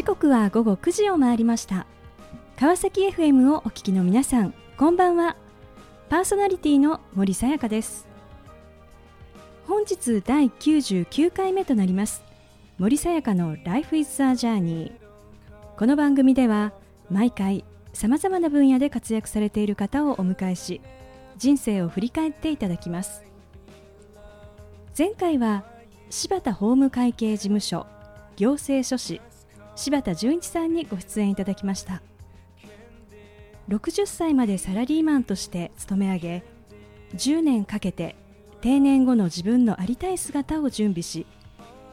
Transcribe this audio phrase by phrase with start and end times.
[0.00, 1.86] 時刻は午後9時を回りました。
[2.58, 5.36] 川崎 FM をお聞きの皆さんこんばんは。
[6.08, 8.08] パーソナリティの森さやかです。
[9.66, 12.24] 本日第99回目となります
[12.78, 14.92] 森さやかの Life is a Journey
[15.76, 16.72] この番組では
[17.10, 20.80] 毎回さまざまな分野で活躍されている方をお迎えし
[21.36, 23.22] 人生を振り返っていただきます。
[24.96, 25.62] 前回は
[26.08, 27.86] 柴田法務会計事務所
[28.36, 29.20] 行政書士
[29.80, 32.02] 柴田純一さんにご出演いただきました。
[33.70, 36.44] 60歳までサラリーマンとして勤め上げ
[37.14, 38.14] 10年かけて
[38.60, 41.26] 定年後の自分のありたい姿を準備し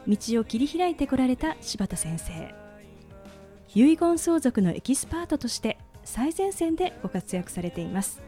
[0.06, 2.54] 道を切り開いてこられた柴田先生。
[3.74, 8.20] 遺言相続のエキスパートとして最前線でご活躍されています。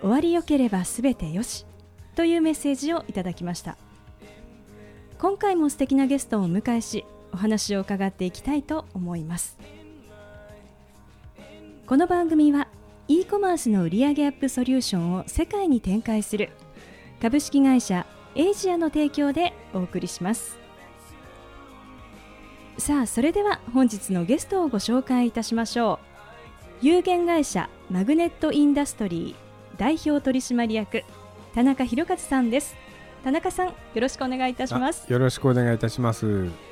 [0.00, 1.64] 終わりよければすべてよし
[2.16, 3.76] というメッセージをいただきました。
[5.18, 9.58] 今回も素敵なゲストをお迎えしお話を伺っていきたいと思います。
[11.86, 12.68] この番組は
[13.08, 16.50] e コマースの売上アップソリューションを世界に展開する
[17.20, 18.06] 株式会社
[18.36, 20.58] エイジアの提供でお送りします。
[22.78, 25.98] さあそれでは本日のゲストをご紹介いたしましょ
[26.82, 26.86] う。
[26.86, 31.02] 有限会社マグネットインダストリー代表取締役
[31.54, 32.76] 田中博和さんです。
[33.24, 35.12] 田中さんよろしくお願いいたします。
[35.12, 36.69] よろしくお願いいたします。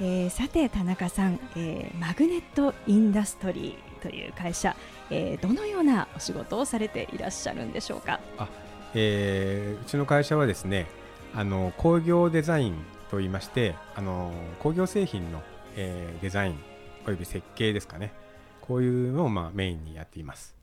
[0.00, 4.76] えー、さて田中さん、えー、マグネットインダストリーという会社、
[5.10, 8.20] えー、どのようなお仕事をされていらっしゃるんでしょうか？
[8.36, 8.48] あ、
[8.94, 10.86] えー、うちの会社はですね
[11.34, 12.74] あの工業デザイン
[13.10, 15.42] といいましてあの工業製品の、
[15.76, 16.58] えー、デザイン
[17.06, 18.12] および設計ですかね。
[18.60, 20.56] こういうのをまあメインにやっています。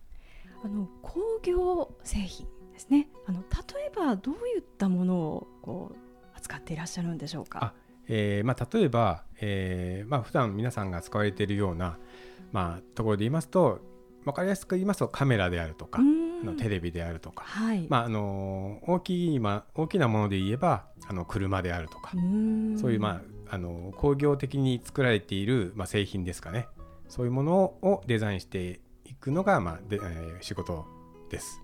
[0.63, 3.07] あの工業製品ですね。
[3.27, 5.95] あの例えばどういったものをこう
[6.35, 7.73] 扱っていらっしゃるんでしょうか？
[8.07, 11.97] えーまあ、例えば、えーまあ普段皆さんが使われているような、
[12.51, 13.79] まあ、ところで言いますと
[14.25, 17.87] 分かりやすく言いますとカメラであるとかのテレビであるとか、はい。
[17.89, 22.11] まあ、あの大きい、まあ、大きなもので言えばあの車であるとか
[22.79, 26.67] そういう、まあ、あの工業的に作られている、まあ、製品ですかね。
[27.09, 30.85] そういうものをデザインしていくのが、まあでえー、仕事
[31.29, 31.61] です。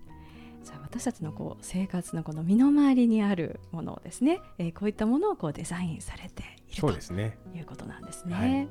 [0.64, 8.34] じゃあ私たちのこう生活のこの身の回りにあるものをですね、えー、こういったものをこうデザインされていると、ね、いうことなんですね。
[8.34, 8.68] はい。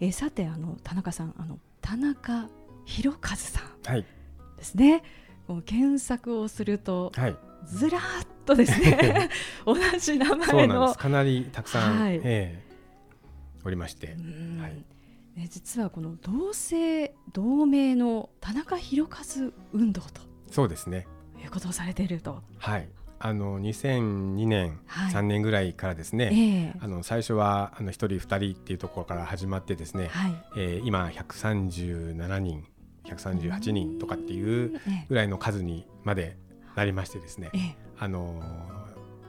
[0.00, 2.48] えー、さてあの田中さんあの田中
[2.84, 3.60] 宏和さ
[3.92, 4.04] ん
[4.56, 5.02] ですね、はい、
[5.46, 8.00] こう検索をすると、はい、ずらっ
[8.46, 9.30] とですね
[9.66, 14.84] 同じ名前のかなりたくさん、はい、えー、おりまして、はい、
[15.36, 21.06] ね、実はこの同姓同名の田中宏和運動とそうですね。
[21.42, 22.42] いうことをされていると。
[22.58, 22.88] はい。
[23.20, 32.64] あの2002年、はい、3年ぐらいからですね、えー、あの最初はあの1人2人っていうところから始まってですね、はい、えー、今137人
[33.04, 36.36] 138人とかっていうぐらいの数にまで
[36.76, 38.40] なりましてですね、えー、あの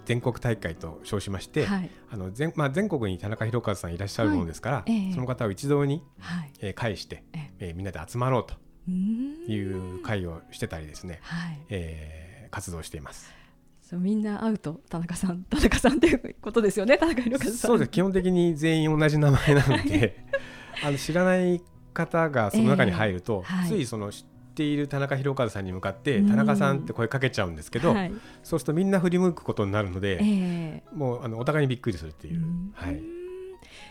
[0.06, 7.24] 全国大会と称しまして、はい、あの全まあ、全国に田中宏和さんいらっしゃるものですから、はい、その方を一堂に、はい、えー、介して、
[7.60, 8.56] えー、みんなで集まろうと
[8.90, 13.34] いう会をしてたりですね、はい、えー、活動しています。
[13.82, 17.58] そうみんな会うと田中さん田中さんということですよね田中宏和さん。
[17.58, 17.92] そうです。
[17.92, 20.24] 基本的に全員同じ名前なので
[20.84, 21.62] あの知らない
[21.94, 28.12] 方がその中に入ると、えーはい、ついその知っている田中宏和さんに向かって田中さんって声かけちゃうんですけど、はい、
[28.44, 32.44] そうするとみんな振り向くことになるので、えー、もうあのお互いにびっくりするっていう。
[32.74, 33.02] はい、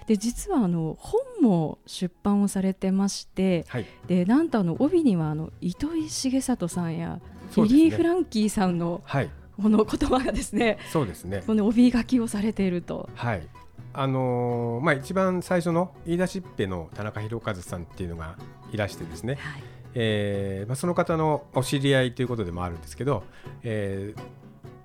[0.09, 7.21] で実はあの本も出版をされてまして、はい、でなんとあの帯にはあの糸井重里さんや
[7.57, 9.31] リリー・フランキーさんの、はい、
[9.63, 11.43] この言葉がですねそうですね。
[11.47, 13.11] この帯書きをされていると。
[13.15, 13.47] はい。
[13.93, 18.37] あのー、まあ、一番最初の言い出しっぺの田中宏和さんっていうのが
[18.73, 19.63] いらしてですね、はい。
[19.95, 23.25] えーまあ、その方のお知り合いということでもあるんですけど、
[23.63, 24.21] えー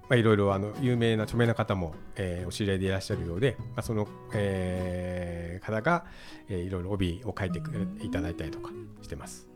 [0.10, 6.06] まあ、いろいろあの有名な著名な方も、えー、お知り合いでいらっしゃるようで、まあ、その、えー、方が、
[6.50, 8.72] えー、いろいろ帯を書いてくれいただいたりとか
[9.02, 9.48] してます。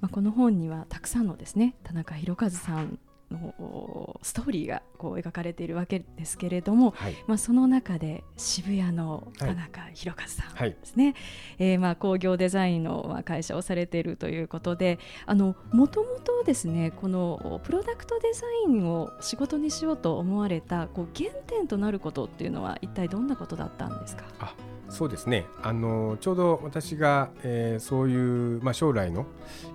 [0.00, 2.98] まあ、この本にはたくさんのですね田中宏和さん
[3.30, 11.14] のストーリーがこう描かれているわけですけれども、はい、まあ、その中で渋谷の田中宏和さんですね、はい、
[11.58, 15.54] えー、まあ工業デザインの会社をされているということでも
[15.88, 24.24] ともとですねこのプロダクトデザインを仕事にしようと思われたこう原点となることっていうのは一体どんなことだったんですか？
[24.40, 24.54] あ
[24.88, 25.46] そうですね。
[25.62, 29.24] あのちょうど私が、えー、そういう、まあ、将来の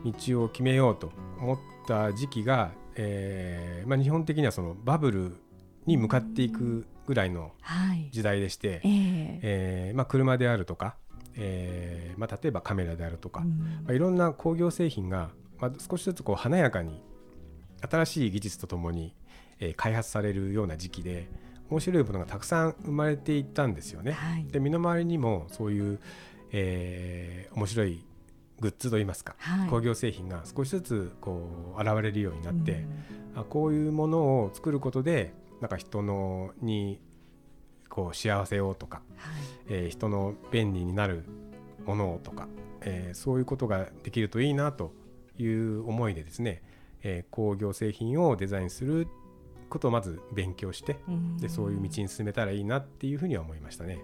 [0.04, 5.36] 道を決めようと思った時期がえーまあ、日本的にはそのバブル
[5.86, 7.52] に向かっていくぐらいの
[8.12, 8.86] 時代でして、はい、え。
[8.86, 10.96] ー、えー、まあ、車であるとか、
[11.36, 17.04] えーまあ、例えばカメラであるとか、うん、まあ、いろんな工業製品が、まあ、少しずつこう華やかに
[17.90, 19.14] 新しい技術とともに、
[19.60, 21.30] えー、開発されるような時期で
[21.70, 24.14] 面白いものがたくさん生まれていったんですよね。
[24.14, 26.00] はい、で身の回りにもそういう、
[26.52, 28.06] えー、面白い
[28.60, 32.86] グッズといいますか、はい、工業製品が少しずつこう現れるようになって、
[33.34, 37.00] うん、あこういうものを作ることでなんか人のに
[37.90, 39.36] こう幸せをとか、はい、
[39.70, 41.26] えー、人の便利になる
[41.86, 42.48] ものをとか、
[42.82, 44.94] えー、そういうことができるといいなと
[45.38, 46.62] いう思いでですね、
[47.04, 49.08] えー、工業製品をデザインする
[49.70, 54.00] ことをまず勉強して、うん、でそういう道に進めたらいいなっていうふうには思いましたね。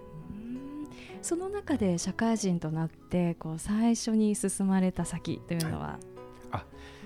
[1.20, 5.98] その中で社会人となってこう最初に進まれた先というのは、はい、
[6.52, 6.64] あ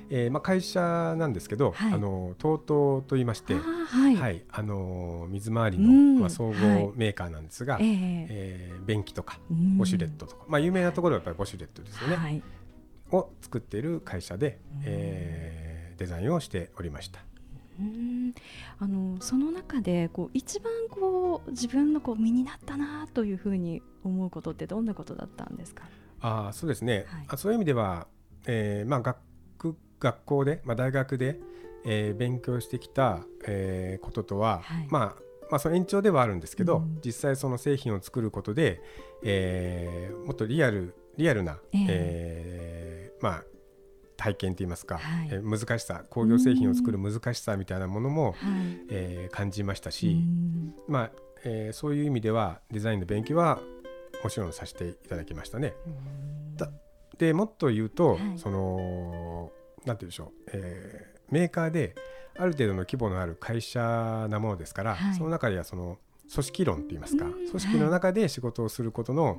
[0.09, 7.97] えーまあ、会社なんですけど、はい、あの TOTO と言いまして、はい、はい、あの水回りの、まあ、総合メーカーなんですが、はい、え
[8.31, 8.73] え。
[8.77, 12.43] ー、便器とかウォシュレットとか、まあ、有名なところはやっぱりウォシュレットですよね、はい、
[13.11, 17.26] を作っている会社で、えー、デザインをしておりました。
[17.79, 18.35] うん
[18.79, 25.85] あのその中でこう一番こう自分のこう身になったなというふうに思うことってどんなことだったんですか？
[26.21, 28.07] あそうですね、はい、あそういう意味では、
[28.47, 29.19] えーまあ、学
[29.99, 31.41] 学校で、まあ、大学で、
[31.85, 38.81] えー、勉強してきた、えー、こととは、はい、まあまあ、その延長ではあるんですけど、うん、実際その製品を作ることで、
[39.23, 43.45] えー、もっとリアルリアルな、えー、えー、まあ、
[44.17, 48.35] 体験といいますか、はい、えー、難しさ工業製品を作る難しさみたいなものも、
[48.89, 50.25] えー、感じましたし、
[50.89, 51.11] まあ
[51.45, 53.61] えー、そういう意味ではデザインの勉強は
[54.25, 55.75] もちろんさせていただきましたね。
[57.19, 59.51] でもっと言うと、はい、その
[59.87, 61.95] なんて言うんでしょう、えー、メーカーで
[62.39, 65.99] ある程度の規模のある会社なものですから、はい、その中ではその
[66.31, 69.37] 組織論といいますか、組織の中で仕事をすることの、はい、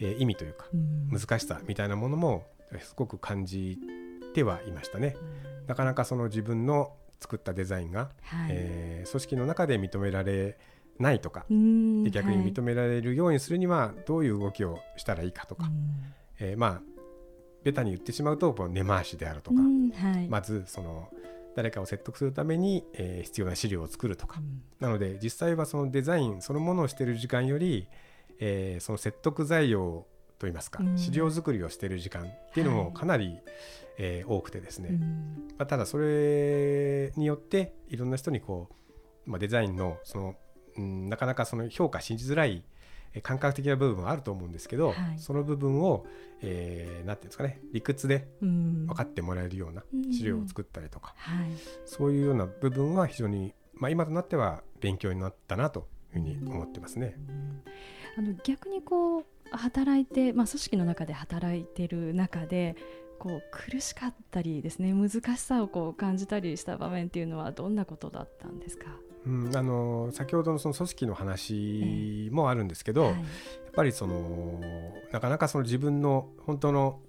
[0.00, 0.66] えー、意味というか、
[1.12, 2.46] 難しさみたいなものも
[2.80, 3.78] すごく感じ
[4.34, 5.16] てはいましたね。
[5.66, 10.58] なかなかその自分の作ったデザインが、はい、えー、組織の中で認められ
[10.98, 15.70] ないとかで逆に認められるようにするにはどういう動きをしたらいいかとか、
[16.38, 16.82] えー、まあ
[17.64, 21.08] ベタに言ってしまうと根回しであるとか、はい、まずその
[21.56, 27.88] 誰かを説得するために、えー、必要な資料を作るとか、うん、なので実際はそのデザインそのものをしている時間より、
[28.38, 30.06] えー、その説得材料
[30.38, 33.42] といいますか、うん、資料作りをしている時間っていうのもかなり、はい、
[33.98, 38.68] えー、多くてですね、うん、まあ、ただそれによっていろんな人にこ
[39.26, 40.34] う、まあ、デザインのその、
[40.76, 42.64] うん、なかなかその評価しづらい
[43.22, 46.06] 感覚的な部分はあると思うんですけど、はい、その部分を、
[46.42, 51.50] えー、なんていうんですかね理屈で分かってもらえるような資料を作ったりとか、うんはい、
[51.86, 57.16] そういうような部分は非常に、まあ、今となっては勉強になったなというふうに思ってますね。
[58.18, 62.76] あの逆にこう働いて、まあ、組織の中で働いてる中で
[63.18, 68.86] こう苦しかったりですね難しさをこう感じたりした場面っていうのはどんなことだったんですか、
[69.26, 73.24] うん、あの先ほどのその組織の話もあるんですけど、えーはい、やっ
[73.74, 74.60] ぱりその
[75.12, 77.00] なかなかその自分の本当の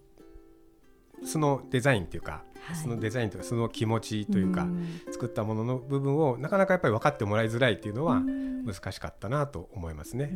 [1.23, 8.21] そのデザインっていうか、はい、そのデザインとかその気持ちというか、う作ったものの部分をなかなかやっぱり分かってもらいづらいっていうのは
[8.65, 10.31] 難しかったなと思いますね。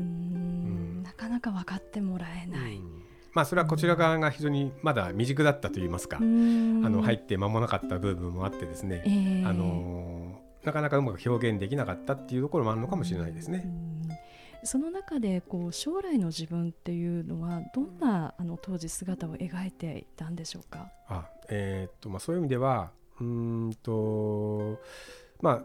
[1.04, 2.80] なかなか分かってもらえない。
[3.34, 13.66] まあ、それはこちら側が非常にまだ未熟だったといいますか、あの入って間もなかった部分もあってですね、えー、あのなかなかうまく表現できなかったっていうところもあるのかもしれないですね。
[14.64, 20.90] その中でこう将来の自分っていうのはどんなあの当時姿を描いていたんでしょうか？
[21.08, 24.80] あ、えー、っとまあ、そういう意味ではうんと
[25.42, 25.62] まあ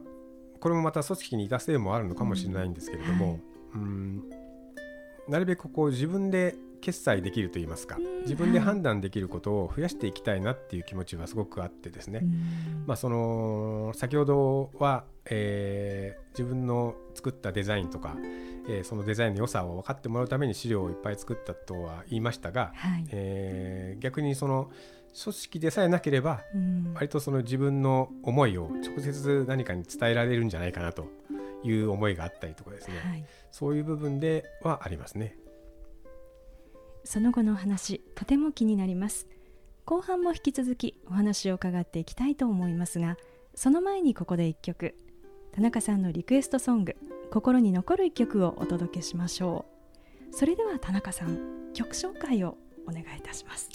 [0.60, 3.38] これもまた組織にいたせいもあるのかもしれないんですけれども、
[3.74, 4.30] うん、はい、うん。
[5.28, 12.22] なるべくこう自分で決済できるといいますか自分で判断できることを増やしていきたいなっていう気持ちはすごくあってですね、
[12.86, 18.16] まあ、その先ほどは、えー、自分の作ったデザインとか、
[18.68, 24.70] えー、そのデザインの良さを分かってもらうために資料をいっぱい作ったとは言いましたが、はい、えー、逆にその
[25.22, 26.42] 組織でさえなければ、
[26.94, 31.06] 割とその自分の思いを直接何かに伝えられるんじゃないかなと
[31.64, 35.38] いう思いがあったりとかですね、はい、そういう部分ではありますね。
[37.04, 39.26] その後のお話とても気になります。
[39.86, 43.16] 後半も引き続きお話を伺っていきたいと思いますが
[43.54, 44.96] その前にここで1曲
[45.56, 46.96] 田中さんのリクエストソング
[47.30, 49.64] 心に残る1曲をお届けしましょ
[50.30, 50.36] う。
[50.36, 53.70] それでは田中さん曲紹介をお願いいたします。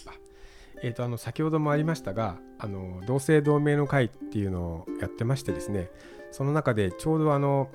[0.83, 5.89] えーと、あの先ほどもありましたがあの同姓同名の会っていうのをやってましてですね
[6.29, 7.71] その中でちょうどあの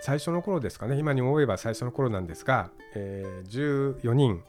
[0.00, 4.42] 最初の頃ですかね今に思えば最初の頃なんですが、えー、14人、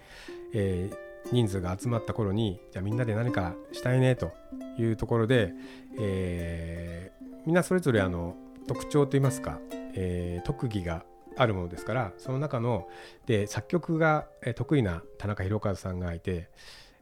[0.51, 4.32] えー、人数が集まった頃にじゃあみんなで何かしたいねと
[4.80, 5.53] いうところで、
[6.00, 8.36] えー、みんなそれぞれあの
[8.67, 9.60] 特徴といいますか、
[9.96, 11.05] えー、特技が
[11.36, 12.88] あるものですからその中の
[13.25, 16.50] で作曲が得意な田中宏和さんがいて、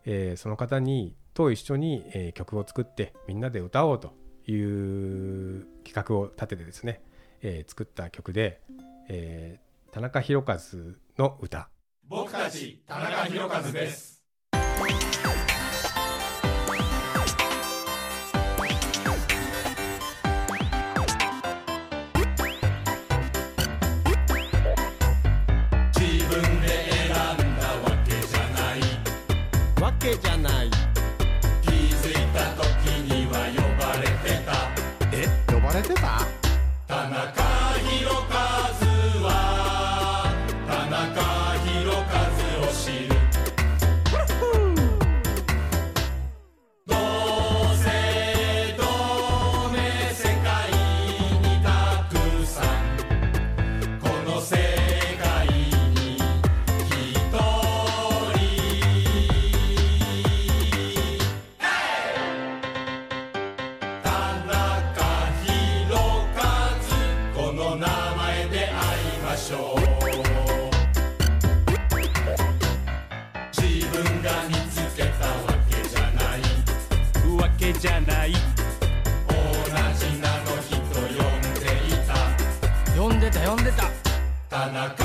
[0.06, 4.14] えー、その方にと一緒に、えー、曲を作ってみんなで歌おうと
[4.48, 7.02] いう企画を立ててですね、
[7.42, 8.62] えー、作った曲で、
[9.08, 10.58] えー、田中宏和
[11.18, 11.70] の歌。
[12.08, 14.11] 僕たち田中宏和です。
[69.42, 69.80] しょう
[73.52, 75.34] 自分が見つけたわ
[75.68, 76.40] けじゃない
[77.42, 78.34] わけじゃない。
[78.34, 78.38] 同
[79.98, 82.14] じ名の人呼んでいた。
[83.02, 83.90] 呼んでた呼んでた。
[84.48, 85.01] 田中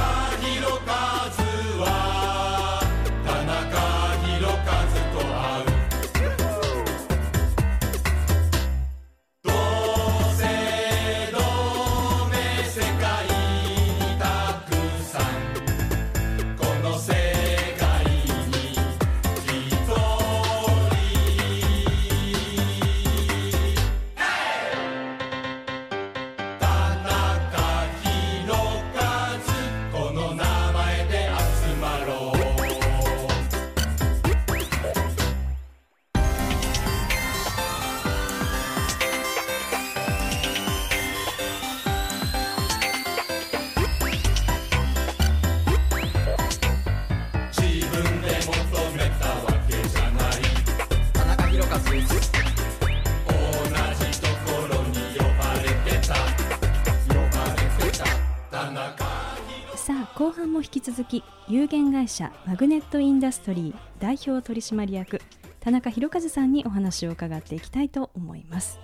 [60.96, 65.20] 続き有限会社マグネットインダストリー代表取締役
[65.60, 68.78] 田中宏和さんにお話を伺っていきたいと思います、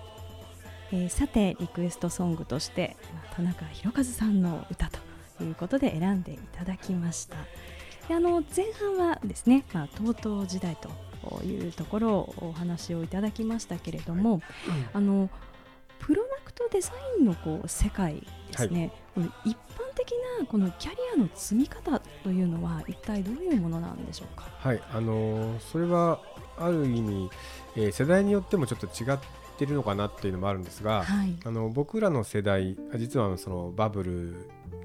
[0.91, 4.91] えーさてリクエストソングとしてまあ田中宏和さんの歌
[5.39, 7.35] ということで選んでいただきました。
[8.07, 14.43] であの前半はですね、まあ、TOTO 時代というところをお話をいただきましたけれども、
[14.93, 15.31] あの
[15.97, 24.49] プロダクトデザインのこう世界ですね、この一般的なこのキャリアの積み方というのは一体どういうものなんでしょうか？
[24.57, 26.19] はいあのーそれは
[26.57, 27.29] ある意味、
[27.75, 29.17] えー世代によってもちょっと違っ
[29.57, 34.35] てるのかなっていうのもあるんですが、はい、あの僕らの世代実はそのバブル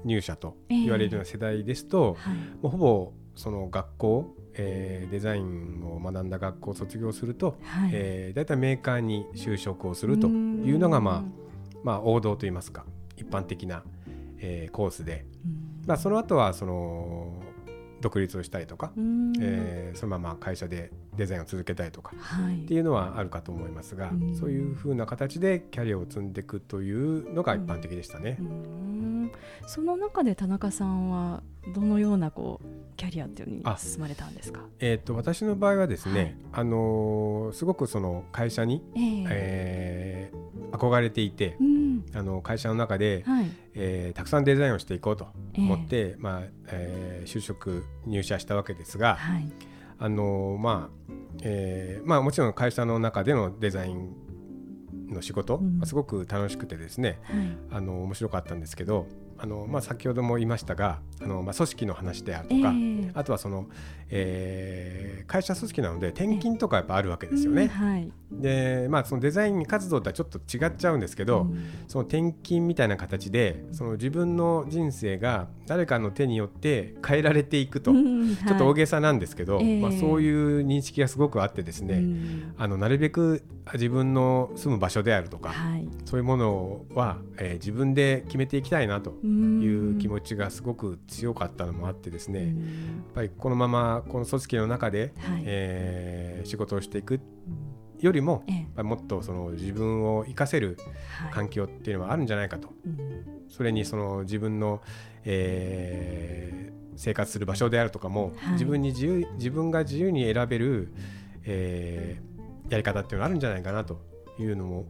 [0.05, 10.31] 入社と言われるような世代ですと、はい、もうほぼその学校、えーデザインを学んだ学校を卒業すると、はい、えー、だいたいメーカーに就職をするとい
[10.73, 11.23] うのが、まあ、
[11.83, 12.85] まあ王道といいますか
[13.17, 13.83] 一般的な、
[14.41, 15.87] えーコースで、うん。
[15.87, 17.41] まあ、その後はその
[18.01, 19.33] 独立をしたりとか、うん。
[19.41, 22.63] えーそのまま会社でデザインを続けたいとかはい。
[22.63, 24.35] っていうのはあるかと思いますが、うん。
[24.35, 28.37] そういうふうな形でキャリアを積んでいくというのが一般的でしたね。
[28.39, 29.31] うん。
[29.67, 31.43] その中で田中さんは
[31.75, 32.65] どのようなこう
[32.95, 34.61] キャリアっていうのにあ進まれたんですか？
[34.79, 36.61] えー、と私の場合はですね、はい。
[36.61, 39.25] あのーすごくその会社に、ええ。
[39.29, 41.78] えー憧れていてう、ん、
[42.13, 45.61] あの会社の中で、はい、えーたくさんデザインをしていこうとええ。
[45.61, 49.51] 思って、まあえー就職入社したわけですが、はい、
[49.97, 54.15] あのまあえーまあ、もちろん会社の中でのデザイン
[55.09, 55.77] の仕事、うん。
[55.79, 63.11] まあすごく楽しくてですねはい、あの面白かったんですけどあの、まあ、先ほども言いましたがあの、まあ、組織の話であるとか、ええ。
[63.13, 63.67] あとはその、
[64.09, 67.63] えー会社組織なので転勤とかやっぱあるわけですよね。
[67.63, 71.69] うんはい、でまあそのデザイン活動とはちょっと違っちゃうんですけど、うん。
[71.87, 79.81] その転勤みたいな形でその自分の人生が誰かの手によって変えられていくと、うんちょっと大げさなんですけど、はいええ。
[79.81, 82.53] まあ、そういう認識がすごくあってですね、うん。
[82.57, 92.53] あのなるべく自分の住む場所であるとか、はい、そういうものは、えー自分で決めていきたいなという気持ちがすごく強かったのもあってですねやっ
[93.13, 97.19] ぱりこのままこの組織の中で、はい、えー、仕事をしていく
[97.99, 100.77] よりも、ええ、もっとその自分を生かせる
[101.31, 102.75] 環境っていうのはあるんじゃないかと、はい、
[103.49, 104.81] それにその自分の、
[105.25, 110.93] えー、生活する場所であるとかも、はい、自分に自由自分が自由に選べる、
[111.43, 114.01] えー、やり方っていうのがあるんじゃないかなと
[114.39, 114.85] いうのも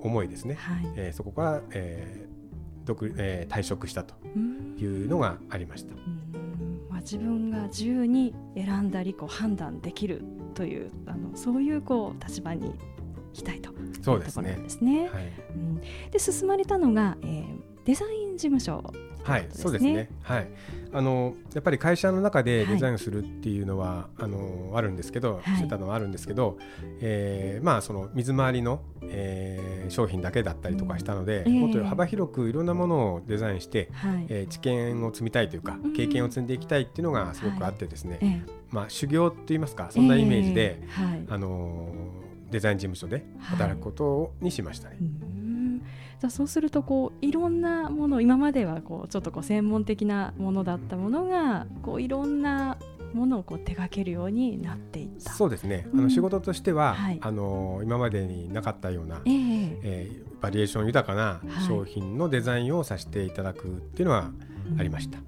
[0.00, 2.34] 思いですね、はい、えー、そこから、えー
[2.84, 4.14] 独えー、退職したと
[4.78, 5.94] いうのがありました。
[5.94, 6.04] まあ、
[7.04, 12.74] 自分が自由に選んだりこう判断できるというあのそういうこう立場に
[13.34, 13.70] きたいと。
[13.70, 14.58] いうですね。
[14.62, 15.08] ですね。
[15.08, 15.32] はい。
[15.54, 18.92] うん、で進まれたのが、えー、デザイン事務所
[19.24, 20.10] はい、そうですね。
[20.22, 20.48] はい、
[20.92, 26.58] あのやっぱり会社の中でデザインするっていうのは、はい、あのあるんですけど、してたのはあるんですけど、
[27.00, 41.88] えー、まあその水回りの、えー、商品だけだったりとかしたので、もっと幅広くいろんなものをデザインして、はい、えー、知見を積みたいというか、経験を積んでいきたいっていうのがすごくあってですね、はい、まあ修行って言いますか、そんなイメージで、えーはい、あの
[42.54, 44.98] デザイン事務所で働くことにしましたね。
[46.20, 52.78] じゃそうするとこういろんなもの今まではこうちょっとこう専門的なものだったものがこういろんな
[53.12, 55.32] ものをこう手掛けるようになっていった。
[55.32, 64.30] そうですね、うん、あの仕事としては、はい、あの今までになかったような、えー、えー、バリエーション豊かな商品のデザインをさせていただくっていうのは
[64.78, 65.18] ありました。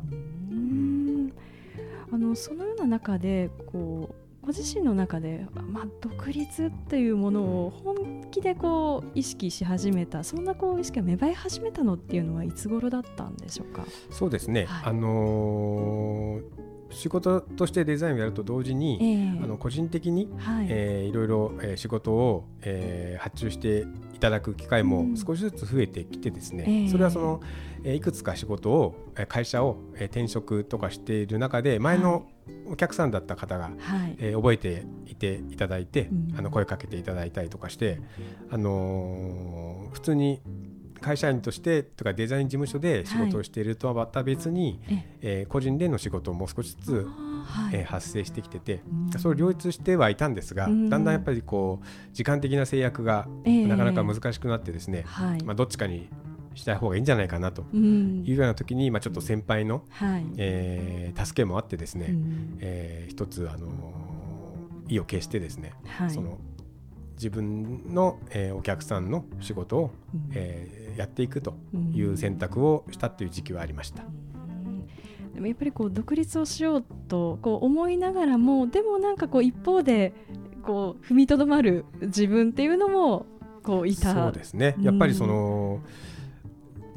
[2.13, 13.85] あのそのような中でこうご自身の中で、まあ、独立っていうものを本気でこう意識し始めたそんなこう意識が芽生え始めたのっていうのはいつ頃だったんでしょうか？
[14.09, 20.67] そうですね、はい、あのー仕事としてデザインをやると同時に、えー、あの個人的に、はい。
[20.69, 27.41] えー、いろいろ、えー、仕事を、えー、発注していただく機会も少しずつ増えてきてですね、うん、それはその、
[27.85, 28.95] えー、いくつか仕事を
[29.29, 32.27] 会社を、えー、転職とかしている中で前の
[32.69, 34.17] お客さんだった方が、はい。
[34.19, 38.01] えー、覚えていていただいて、うん、あの声かけていただいたりとかして、
[38.51, 40.41] あのー、普通に
[41.01, 47.09] 会社員としてとかデザイン事務所で仕事をしているとはまた別に、はい、えー、個人での仕事も少しずつ、
[47.45, 48.83] はい、えー、発生してきてて、
[49.13, 56.09] うん、それを両立してはいたんですが、うん、だんだんやっぱりこう時間的な制約がなかなか難しくなってですね、えー、まあ、どっちかに
[56.55, 66.39] したい方がいいんじゃないかなというような時に、まあ、ちょっと先輩の、はい、えー、助けもあってですね、うん、えー、一つ、あのー、意を決してですね、はい、その
[67.17, 71.55] 自分の、えー、お客さんの仕事を、うん、えー、やっていくと
[71.93, 74.05] いう選択をしたという時期はありました。
[75.35, 80.15] でもやっぱりこう独立をしようとこう思いながらもでもなんかこう一方で
[80.63, 83.27] こう踏みとどまる自分っていうのも
[83.63, 84.15] こういた。
[84.15, 84.77] そうですね。
[84.81, 86.16] やっぱりその、うん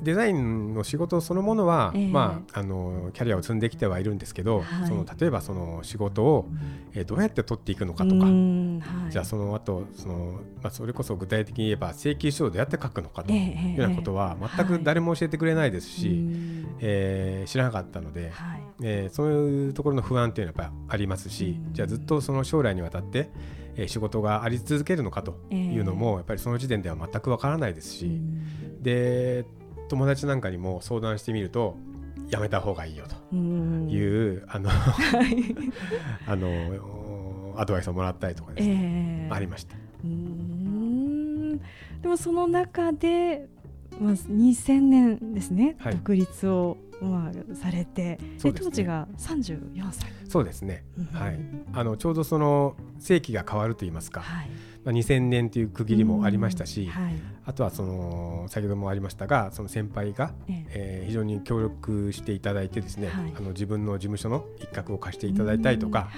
[0.01, 6.47] デザインの仕事そのものは、えー、まあ、あのキャリアを積んできてはいるんですけど、はい、その例えばその仕事を、
[6.93, 16.17] えー、どうやって取っていくのかとか、はい、じゃあその後その、まあ、それこそ具体的に言えば請求書をどうやって書くのかというようなことは全く誰も教えてくれないですし、はい、
[16.79, 23.29] えー、知らなかったので、はい、えー、そういうところの不安というのはやっぱありますし、じゃあずっとその将来にわたって
[23.75, 28.21] え仕事があり続けるのかというのも、やっぱりその時点では全くわからないですし、
[28.81, 29.45] で
[29.89, 31.75] 友達なんかにも相談してみると
[32.29, 34.69] やめた方がいいよというあの
[36.27, 39.75] あのアドバイスをもらったりとかですね、えー、ありました。
[42.01, 43.49] でもその中で、
[43.99, 50.09] まあ、2000年ですね、はい、独立をまあ、されて、で、ね、当時が34歳。
[50.29, 51.39] そうですね、はい、
[51.73, 54.49] あのちょうどその世紀が変わると言いますか、はい、
[54.85, 57.13] まあ、2000年という区切りもありましたし、はい、
[57.45, 61.01] あとはその先ほどもありましたがその先輩が、ええ。
[61.05, 66.09] ー、非常に協力していただいてですね、はい、あの自分の事務所の一角を貸していただいたりとか、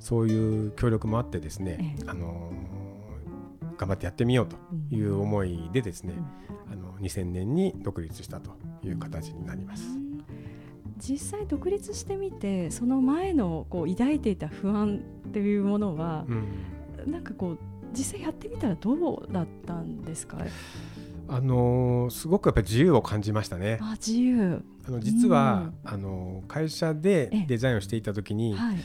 [0.00, 2.50] そういう協力もあってですね、えあの
[3.76, 4.56] 頑張ってやってみようと
[4.94, 6.14] いう思いでですね、
[6.72, 10.03] あの2000年に独立したという形になります。
[11.06, 17.58] 実際独立してみてその前のこう抱いていた不安っていうものは、うん、なんかこう
[17.92, 20.38] 実際やってみたらどうだったんですか？
[21.28, 23.78] あのー、すごくやっぱり自由を感じましたね。
[23.82, 24.64] あ自由。
[24.86, 28.76] あの実は、うん、あの会社でデザインをしていた時に、はい、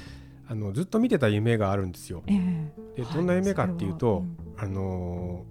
[0.50, 2.24] あのずっと見てた夢があるんですよ。
[2.28, 4.22] えー、でどんな夢かっていうと、は。
[4.22, 4.26] い、
[4.58, 5.46] あの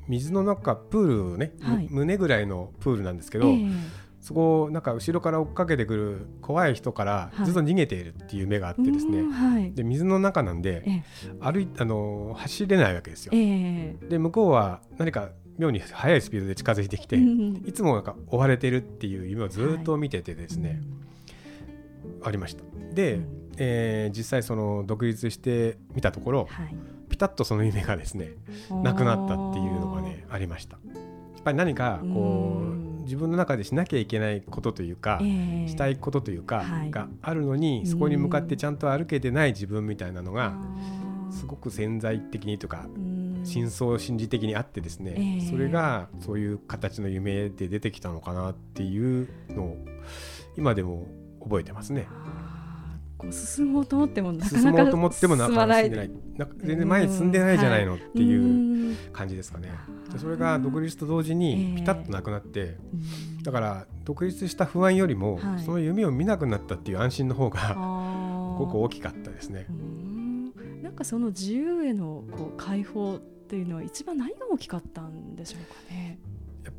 [0.00, 3.74] ー、水の中プールね、はい、胸ぐらいのプールなんですけど、えー
[4.22, 11.02] そこをなんか後ろから追っかけてくる怖い人からずっと逃げているっていう目があってですね、はい、で水の中なんで
[11.40, 13.32] 歩いあの走れないわけですよ。
[13.34, 20.78] えー、で向こうは何か妙に速いスピードで近づいてきて、いつもなんか追われてるっていう夢をずっと見ててですね、はい、
[22.28, 22.62] ありました。
[22.94, 23.20] で、
[23.58, 26.74] えー、実際その独立してみたところ、はい、
[27.08, 28.30] ピタッとその夢がですね
[28.70, 30.78] なくなったっていうのがねありました。
[30.84, 30.92] や
[31.40, 32.71] っぱり何かこう
[33.02, 40.54] 自分の中でしなきゃいけないことというか、えー、したいことというか、があるのにそこに向かってちゃんと歩けてない自分みたいなのが
[41.30, 42.86] すごく潜在的にとか
[43.44, 49.76] 深層心理的にあってですね、えー、それがそういう形の夢で出てきたのかなっていうのを
[50.56, 51.06] 今でも
[51.42, 52.06] 覚えてますね。
[53.22, 56.10] こう進もうと思ってもなかなか進もうと思ってもなかなか進んでない。
[56.58, 59.70] 全然前に進んでないじゃないのっていう感じですかね。
[60.18, 62.76] それが独立と同時にピタッとなくなって、
[63.42, 67.74] だから独立した不安よりも、その夢を見なくなったっていう安心の方がす
[68.58, 69.66] ごく大きかったですね。
[70.82, 76.18] なんかその自由へのこう解放っていうのは一番何が大きかったんでしょうかね。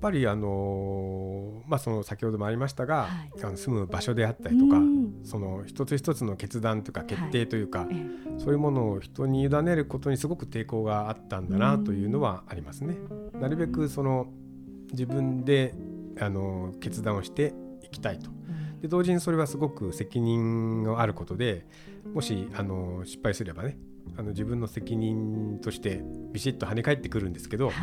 [0.03, 4.81] やっぱりあのまあその先ほどもありましたが、はい、あの住む場所であったりとか、
[5.23, 7.95] その一つ一つの決断というか決定というか、はい、
[8.37, 12.97] そういうものを人に委ねることにすごく抵抗があったんだなというのはありますね。
[13.39, 14.27] なるべくその
[14.91, 15.73] 自分で
[16.19, 18.29] あの決断をしていきたいと。
[18.81, 21.65] で同時にそれはすごく責任があることで
[22.13, 23.77] もしあの失敗すればね
[24.17, 27.73] あの自分の責任としてビシッと跳ね返ってくるんですけど、はい、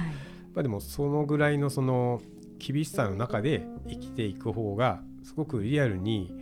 [0.54, 2.20] まあ、でもそのぐらいのその
[2.58, 6.32] 厳しさの中で生きていく方がすごくリアルに、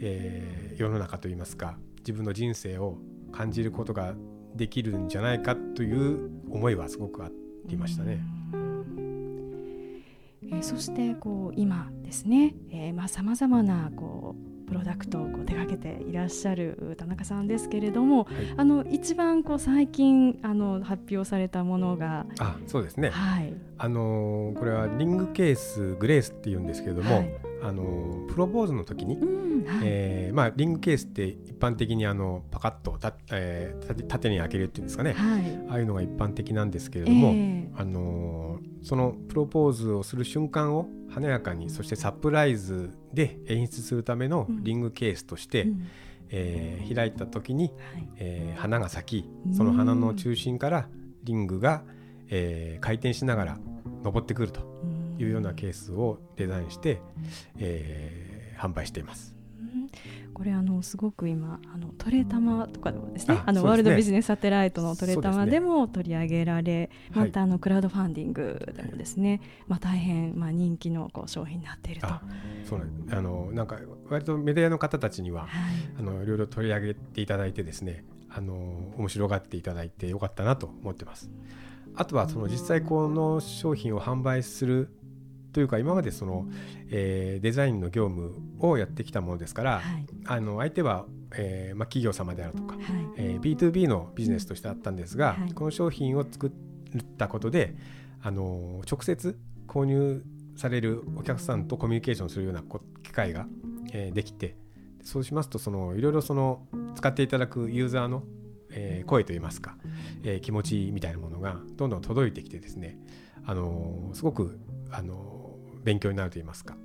[0.00, 2.98] えー、世の中といいますか自分の人生を
[3.32, 4.14] 感じることが
[4.54, 7.30] できるんじゃないかという思いはすごくあ
[7.66, 8.20] りましたね。
[10.42, 27.30] えー、そしてこう今ですねえー、まあさまざ、まなこうプロダクトをこう手掛けていらっしゃる田中さんですけれども、はい、あの一番こう最近あの発表されたものがあそうですね、はい、あのこれはリングケースグレースっていうんですけれども、はい、
[27.62, 45.86] あのプロポーズの時に、うんはい、えー、まあ、リングケースって一般的にあのパカッとた、えー、縦に開けるっていうんですかね、はい、ああいうのが一般的なんですけれども、えー、あのそのプロポーズをする瞬間を華やかにそしてサプライズで演出するためのリングケースとして、うん、
[46.28, 47.72] えー、開いた時に、はい、
[48.16, 50.88] えー、花が咲きその花の中心から
[51.24, 51.82] リングが、
[52.28, 53.58] えー、回転しながら
[54.02, 54.60] 登ってくると
[55.18, 57.00] いうようなケースをデザインして、
[57.58, 59.34] えー、販売しています。
[60.32, 72.08] これあのすごく今あのトレタマとかでもですねあのワールドビジネスサテライトのトレタマでも取り上げられ、またあのクラウドファンディングでもですね、まあ大変まあ人気のこう商品になっていると。
[72.64, 75.50] そうあのなんか割とメディアの方たちには、はい、
[75.98, 78.54] あのいろいろ取り上げていただいてですねあの
[78.96, 81.30] 面白がっていただいてよかったなと思ってます。
[82.00, 84.88] あとはその実際この商品を販売する
[85.52, 86.46] というか今までその、
[86.88, 91.04] えー、デザインの業務をやってきたものですから、はい、あの相手は、
[91.36, 92.84] えーまあ、企業様であるとか、はい。
[93.18, 96.52] えー、B2B のビジネスとしてあったんですが、はい、この商品を作っ
[97.18, 97.74] たことで
[98.22, 100.24] あの直接購入
[100.56, 102.62] されるお客さんとコミュニケーションするような
[103.02, 103.46] 機会が、
[103.92, 104.56] えー、できて
[105.02, 106.62] そうしますとそのいろいろその
[106.94, 108.22] 使っていただくユーザーの、
[108.72, 109.76] えー、声といいますか、
[110.22, 112.98] えー、気持ちみたいなものがどんどん届いてきてですね
[113.44, 114.58] あのすごく
[114.90, 116.76] あの勉強になると言いますか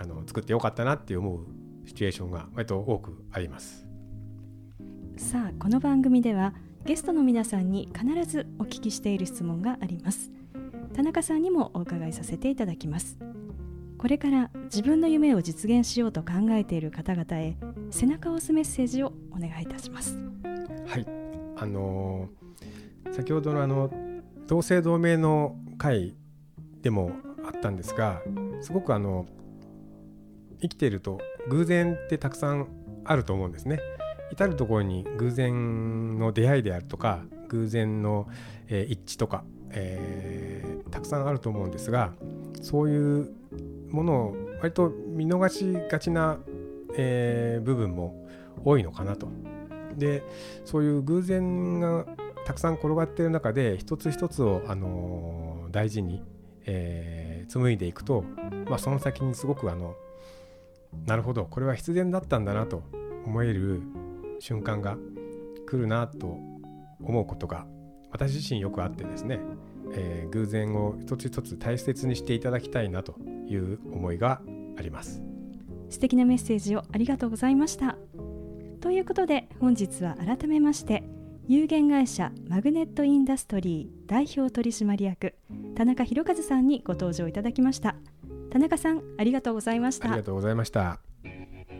[0.00, 1.46] あの作ってよかったなって思う
[1.86, 3.86] シチュエーションが割と多くあります。
[5.16, 6.54] さあこの番組では
[6.84, 10.30] ゲストの皆さんに必ずお聞きしている質問があります。
[10.92, 13.18] 田中さんにもお伺いさせていただきます。
[13.98, 17.56] これから自分の夢を実現しようと考えている方々へ
[17.90, 20.18] 背中を押すメッセージをお願いいたします。
[20.86, 21.23] はい
[21.56, 22.28] あの、
[23.12, 23.90] 先ほどのあの
[24.46, 26.16] 同姓同名の会
[26.82, 27.12] でも
[27.44, 28.22] あったんですが
[28.60, 29.26] すごくあの
[30.60, 32.68] 生きていると偶然ってたくさん
[33.04, 33.80] あると思うんですね。
[34.32, 38.26] 至る所に偶然の出会いであるとか偶然の、
[38.68, 42.14] えー、一致とか、えー、たくさんあると思うんですが
[42.62, 43.30] そういう
[43.90, 46.38] ものを割と見逃しがちな、
[46.96, 48.26] えー、部分も
[48.64, 49.28] 多いのかなと。
[49.94, 50.22] で
[50.64, 52.06] そういう偶然が
[52.44, 56.22] たくさん転がっている中で一つ一つを、あの大事に
[56.66, 58.24] えー、紡いでいくと、
[58.68, 59.94] まあ、その先にすごくあの
[61.06, 62.82] なるほどこれは必然だったんだなと
[63.26, 63.82] 思える
[64.38, 64.96] 瞬間が
[65.66, 66.38] 来るなと
[67.02, 67.66] 思うことが
[68.10, 69.40] 私自身よくあってですね、
[69.92, 74.40] えー、偶然を一つ一つ大切にしていただきたいなという思いが
[74.78, 75.22] あります。
[75.90, 77.96] 素敵なメッセージをありがとうございました。
[78.84, 81.02] ということで本日は改めまして
[81.48, 85.34] 有限会社マグネットインダストリー代表取締役
[85.74, 87.96] 田中宏和さんにご登場いただきました。
[88.50, 90.08] 田中さんありがとうございました。
[90.08, 91.00] ありがとうございました。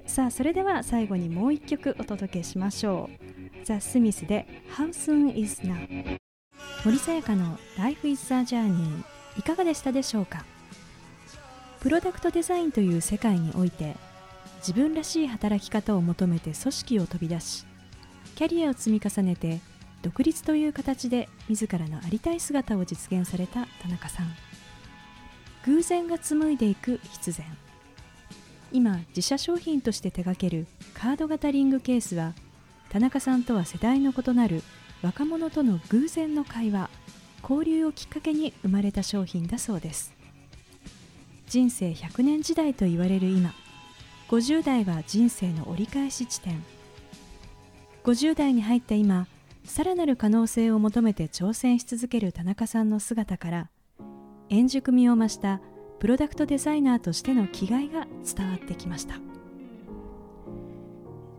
[0.06, 3.64] さあそれでは最後にもう一曲お届けしましょう。
[3.66, 6.18] ザ・スミスで How Soon Is Now
[6.86, 9.04] 森さやかの Life is a Journey
[9.38, 10.46] いかがでしたでしょうか？
[11.80, 13.94] プロダクトデザインという世界において
[14.66, 17.66] 自分らしい働き方を求めて組織を飛び出し
[18.34, 19.60] キャリアを積み重ねて
[20.00, 24.26] 独立という形で自らのありたい姿を実現された田中さん。
[25.66, 27.46] 偶然が紡いでいく必然。
[28.72, 32.32] 今自社商品として手掛けるカード型リングケースは
[32.88, 34.62] 田中さんとは世代の異なる
[35.02, 36.88] 若者との偶然の会話
[37.42, 40.14] 交流をきっかけに生まれた商品だそうです。
[41.48, 43.54] 人生100年時代と言われる今
[44.28, 46.62] 50代は人生の折り返し地点。
[48.04, 49.26] 50代に入った今
[49.64, 53.70] さらなる可能性を求めて挑戦し続ける田中さんの姿から
[54.50, 55.60] 円熟味を増した
[56.00, 58.06] プロダクトデザイナーとしての気概が
[58.36, 59.14] 伝わってきました。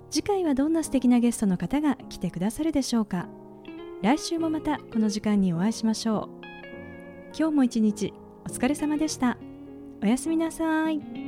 [0.10, 3.28] 次回はどんな素敵なゲストの方が来てくださるでしょうか。
[4.02, 6.46] 来週もまたこの時間にお会いしましょう。
[7.38, 8.14] 今日も一日
[8.46, 9.38] お疲れ様でした。
[10.02, 11.25] おやすみなさい。